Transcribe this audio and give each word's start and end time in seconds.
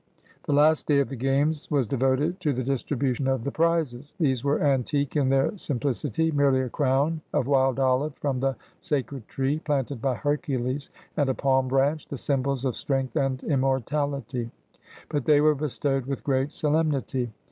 The 0.47 0.53
last 0.53 0.87
day 0.87 0.97
of 0.99 1.09
the 1.09 1.15
games 1.15 1.69
was 1.69 1.85
devoted 1.85 2.39
to 2.39 2.53
the 2.53 2.63
distribu 2.63 3.13
tion 3.13 3.27
of 3.27 3.43
the 3.43 3.51
prizes. 3.51 4.15
These 4.19 4.43
were 4.43 4.59
antique 4.63 5.15
in 5.15 5.29
their 5.29 5.51
simplic 5.51 6.03
ity; 6.03 6.31
merely 6.31 6.61
a 6.61 6.69
crown 6.71 7.21
of 7.31 7.45
wild 7.45 7.77
olive 7.79 8.15
from 8.15 8.39
the 8.39 8.55
sacred 8.81 9.27
tree 9.27 9.59
planted 9.59 10.01
by 10.01 10.15
Hercules 10.15 10.89
and 11.15 11.29
a 11.29 11.35
palm 11.35 11.67
branch, 11.67 12.07
the 12.07 12.17
symbols 12.17 12.65
of 12.65 12.75
strength 12.75 13.15
and 13.15 13.43
immortality, 13.43 14.49
but 15.07 15.25
they 15.25 15.39
were 15.39 15.53
bestowed 15.53 16.07
with 16.07 16.23
great 16.23 16.51
solemnity. 16.51 17.31